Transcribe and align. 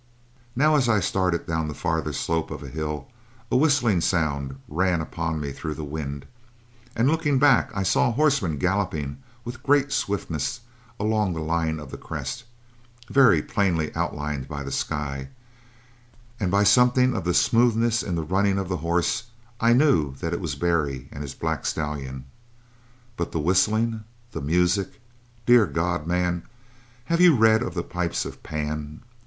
"Now 0.55 0.77
as 0.77 0.89
I 0.89 0.99
started 0.99 1.45
down 1.45 1.67
the 1.67 1.75
farther 1.75 2.11
slope 2.11 2.49
of 2.49 2.63
a 2.63 2.69
hill 2.69 3.07
a 3.51 3.55
whistling 3.55 4.01
sound 4.01 4.57
ran 4.67 4.99
upon 4.99 5.39
me 5.39 5.51
through 5.51 5.75
the 5.75 5.83
wind, 5.83 6.25
and 6.95 7.07
looking 7.07 7.37
back 7.37 7.69
I 7.75 7.83
saw 7.83 8.07
a 8.09 8.13
horseman 8.13 8.57
galloping 8.57 9.21
with 9.45 9.61
great 9.61 9.91
swiftness 9.91 10.61
along 10.99 11.33
the 11.33 11.39
line 11.39 11.79
of 11.79 11.91
the 11.91 11.99
crest, 11.99 12.45
very 13.11 13.43
plainly 13.43 13.93
outlined 13.93 14.47
by 14.47 14.63
the 14.63 14.71
sky, 14.71 15.29
and 16.39 16.49
by 16.49 16.63
something 16.63 17.15
of 17.15 17.35
smoothness 17.37 18.01
in 18.01 18.15
the 18.15 18.23
running 18.23 18.57
of 18.57 18.69
the 18.69 18.77
horse 18.77 19.25
I 19.59 19.73
knew 19.73 20.15
that 20.15 20.33
it 20.33 20.41
was 20.41 20.55
Barry 20.55 21.09
and 21.11 21.21
his 21.21 21.35
black 21.35 21.63
stallion. 21.63 22.25
But 23.17 23.31
the 23.33 23.39
whistling 23.39 24.05
the 24.31 24.41
music! 24.41 24.99
Dear 25.45 25.67
God, 25.67 26.07
man, 26.07 26.41
have 27.05 27.21
you 27.21 27.35
read 27.35 27.61
of 27.61 27.75
the 27.75 27.83
pipes 27.83 28.25
of 28.25 28.41
Pan? 28.41 29.03